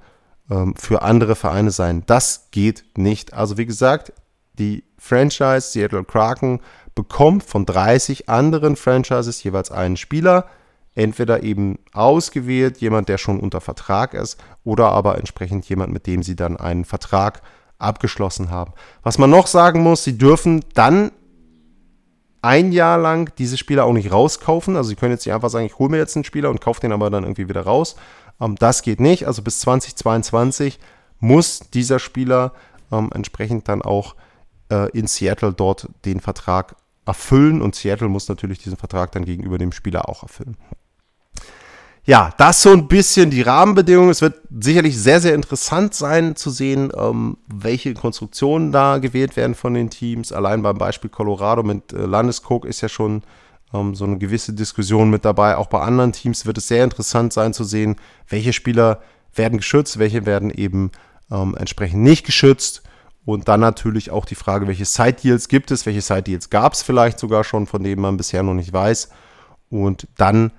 [0.52, 2.04] ähm, für andere Vereine sein.
[2.06, 3.34] Das geht nicht.
[3.34, 4.14] Also wie gesagt,
[4.54, 6.60] die Franchise Seattle Kraken
[6.94, 10.48] bekommt von 30 anderen Franchises jeweils einen Spieler
[10.96, 16.24] entweder eben ausgewählt, jemand, der schon unter Vertrag ist, oder aber entsprechend jemand, mit dem
[16.24, 17.42] sie dann einen Vertrag
[17.78, 18.74] abgeschlossen haben.
[19.04, 21.12] Was man noch sagen muss, sie dürfen dann
[22.42, 24.78] ein Jahr lang diese Spieler auch nicht rauskaufen.
[24.78, 26.80] Also sie können jetzt nicht einfach sagen, ich hole mir jetzt einen Spieler und kaufe
[26.80, 27.96] den aber dann irgendwie wieder raus.
[28.40, 29.28] Ähm, das geht nicht.
[29.28, 30.80] Also bis 2022
[31.20, 32.54] muss dieser Spieler
[32.92, 34.16] ähm, entsprechend dann auch
[34.70, 39.58] äh, in Seattle dort den Vertrag erfüllen und Seattle muss natürlich diesen Vertrag dann gegenüber
[39.58, 40.56] dem Spieler auch erfüllen
[42.06, 44.12] ja, das so ein bisschen die Rahmenbedingungen.
[44.12, 49.56] Es wird sicherlich sehr, sehr interessant sein zu sehen, ähm, welche Konstruktionen da gewählt werden
[49.56, 50.32] von den Teams.
[50.32, 53.24] Allein beim Beispiel Colorado mit äh, Landeskog ist ja schon
[53.74, 55.58] ähm, so eine gewisse Diskussion mit dabei.
[55.58, 57.96] Auch bei anderen Teams wird es sehr interessant sein zu sehen,
[58.30, 59.02] welche Spieler
[59.34, 60.92] werden geschützt, welche werden eben
[61.32, 62.84] ähm, entsprechend nicht geschützt.
[63.26, 67.18] Und dann natürlich auch die Frage, welche Side-Deals gibt es, welche Side-Deals gab es vielleicht
[67.18, 69.10] sogar schon, von denen man bisher noch nicht weiß.
[69.72, 70.52] Und dann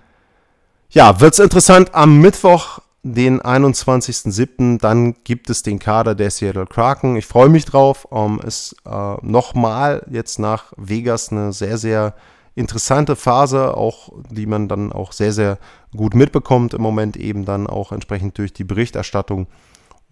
[0.97, 4.81] ja, wird es interessant am Mittwoch, den 21.07.
[4.81, 7.17] Dann gibt es den Kader der Seattle Kraken.
[7.17, 8.07] Ich freue mich drauf.
[8.07, 12.15] Um, ist äh, nochmal jetzt nach Vegas eine sehr, sehr
[12.55, 15.59] interessante Phase, auch die man dann auch sehr, sehr
[15.95, 19.49] gut mitbekommt im Moment eben dann auch entsprechend durch die Berichterstattung.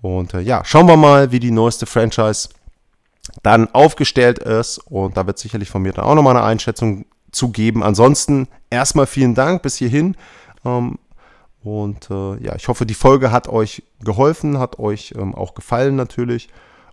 [0.03, 2.51] Und äh, ja, schauen wir mal, wie die neueste Franchise
[3.43, 4.77] dann aufgestellt ist.
[4.85, 7.83] Und da wird sicherlich von mir dann auch nochmal eine Einschätzung zu geben.
[7.83, 10.15] Ansonsten erstmal vielen Dank bis hierhin.
[10.65, 10.99] Ähm,
[11.63, 15.97] und äh, ja, ich hoffe, die Folge hat euch geholfen, hat euch ähm, auch gefallen
[15.97, 16.49] natürlich.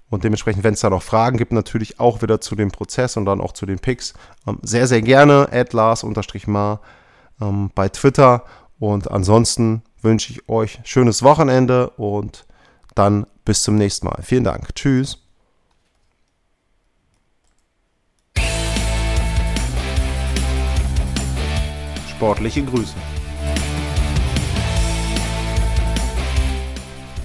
[0.10, 3.26] Und dementsprechend, wenn es da noch Fragen gibt, natürlich auch wieder zu dem Prozess und
[3.26, 4.14] dann auch zu den Picks,
[4.48, 6.82] ähm, sehr, sehr gerne, Lars-Mar
[7.42, 8.44] ähm, bei Twitter.
[8.80, 12.46] Und ansonsten wünsche ich euch schönes Wochenende und
[12.96, 14.22] dann bis zum nächsten Mal.
[14.24, 14.74] Vielen Dank.
[14.76, 15.18] Tschüss.
[22.10, 22.94] Sportliche Grüße.